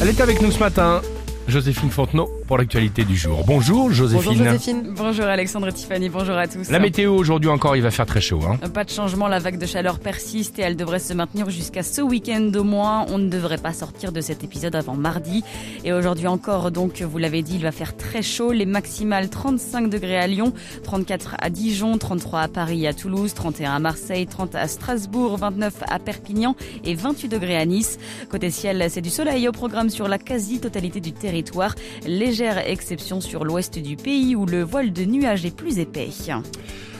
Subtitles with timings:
[0.00, 1.00] Elle est avec nous ce matin,
[1.48, 3.42] Joséphine Fontenot, pour l'actualité du jour.
[3.44, 4.30] Bonjour Joséphine.
[4.30, 4.94] Bonjour Joséphine.
[4.96, 6.70] Bonjour Alexandre et Tiffany, bonjour à tous.
[6.70, 8.40] La météo aujourd'hui encore, il va faire très chaud.
[8.46, 8.68] Hein.
[8.68, 12.00] Pas de changement, la vague de chaleur persiste et elle devrait se maintenir jusqu'à ce
[12.00, 13.06] week-end au moins.
[13.08, 15.42] On ne devrait pas sortir de cet épisode avant mardi.
[15.84, 18.52] Et aujourd'hui encore, donc, vous l'avez dit, il va faire très chaud.
[18.52, 20.52] Les maximales 35 degrés à Lyon,
[20.84, 25.38] 34 à Dijon, 33 à Paris et à Toulouse, 31 à Marseille, 30 à Strasbourg,
[25.38, 26.54] 29 à Perpignan
[26.84, 27.98] et 28 degrés à Nice.
[28.30, 31.74] Côté ciel, c'est du soleil au programme sur la quasi-totalité du territoire territoire.
[32.06, 36.10] Légère exception sur l'ouest du pays où le voile de nuages est plus épais.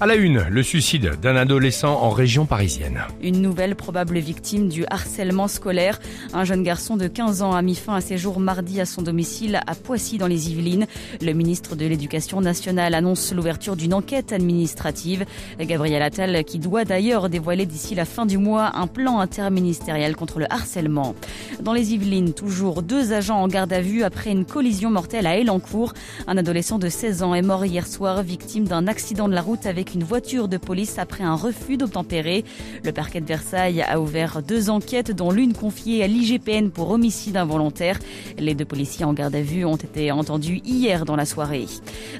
[0.00, 3.00] À la une, le suicide d'un adolescent en région parisienne.
[3.20, 5.98] Une nouvelle probable victime du harcèlement scolaire.
[6.32, 9.02] Un jeune garçon de 15 ans a mis fin à ses jours mardi à son
[9.02, 10.86] domicile à Poissy dans les Yvelines.
[11.20, 15.26] Le ministre de l'Éducation nationale annonce l'ouverture d'une enquête administrative.
[15.58, 20.38] Gabriel Attal qui doit d'ailleurs dévoiler d'ici la fin du mois un plan interministériel contre
[20.38, 21.16] le harcèlement.
[21.60, 25.36] Dans les Yvelines, toujours deux agents en garde à vue après une collision mortelle à
[25.40, 25.92] Elancourt.
[26.28, 29.66] Un adolescent de 16 ans est mort hier soir victime d'un accident de la route
[29.66, 32.44] avec une voiture de police après un refus d'obtempérer.
[32.84, 37.36] Le parquet de Versailles a ouvert deux enquêtes, dont l'une confiée à l'IGPN pour homicide
[37.36, 37.98] involontaire.
[38.38, 41.66] Les deux policiers en garde à vue ont été entendus hier dans la soirée.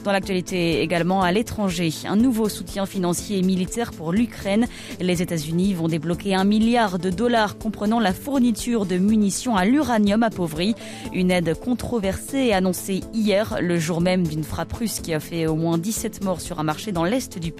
[0.04, 4.66] Dans l'actualité également à l'étranger, un nouveau soutien financier et militaire pour l'Ukraine.
[5.00, 10.22] Les États-Unis vont débloquer un milliard de dollars comprenant la fourniture de munitions à l'uranium
[10.22, 10.74] appauvri.
[11.12, 15.56] Une aide controversée annoncée hier, le jour même d'une frappe russe qui a fait au
[15.56, 17.57] moins 17 morts sur un marché dans l'est du pays.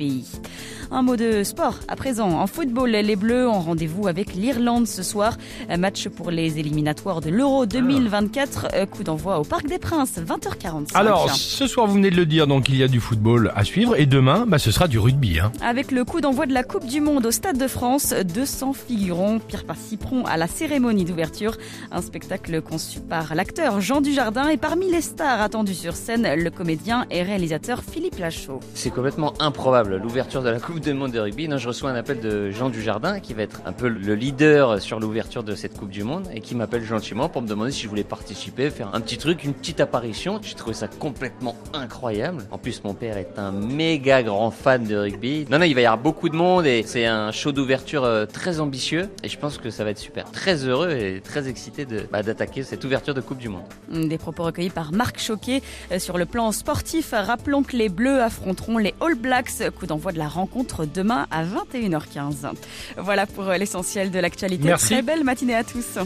[0.91, 2.30] Un mot de sport à présent.
[2.30, 5.36] En football, les Bleus ont rendez-vous avec l'Irlande ce soir.
[5.68, 8.69] Un match pour les éliminatoires de l'Euro 2024.
[8.74, 10.94] Euh, coup d'envoi au Parc des Princes, 20h45.
[10.94, 13.64] Alors, ce soir, vous venez de le dire, donc il y a du football à
[13.64, 13.98] suivre.
[13.98, 15.41] Et demain, bah, ce sera du rugby.
[15.41, 15.52] Hein.
[15.62, 19.38] Avec le coup d'envoi de la Coupe du Monde au Stade de France, 200 figurants
[19.66, 21.56] participeront à la cérémonie d'ouverture.
[21.91, 26.50] Un spectacle conçu par l'acteur Jean Dujardin et parmi les stars attendues sur scène, le
[26.50, 28.60] comédien et réalisateur Philippe Lachaud.
[28.74, 31.49] C'est complètement improbable, l'ouverture de la Coupe du Monde de rugby.
[31.49, 34.81] Non, je reçois un appel de Jean Dujardin qui va être un peu le leader
[34.81, 37.82] sur l'ouverture de cette Coupe du Monde et qui m'appelle gentiment pour me demander si
[37.82, 40.41] je voulais participer, faire un petit truc, une petite apparition.
[40.43, 42.44] J'ai trouvé ça complètement incroyable.
[42.50, 45.47] En plus, mon père est un méga grand fan de rugby.
[45.50, 48.26] Non, non, il va y avoir beaucoup de monde et c'est un show d'ouverture euh,
[48.26, 50.31] très ambitieux et je pense que ça va être super.
[50.31, 53.65] Très heureux et très excité bah, d'attaquer cette ouverture de Coupe du Monde.
[53.91, 55.62] Des propos recueillis par Marc Choquet
[55.93, 57.12] euh, sur le plan sportif.
[57.12, 59.62] Rappelons que les Bleus affronteront les All Blacks.
[59.78, 62.53] Coup d'envoi de la rencontre demain à 21h15.
[62.97, 64.65] Voilà pour l'essentiel de l'actualité.
[64.65, 64.94] Merci.
[64.94, 65.99] Très belle matinée à tous.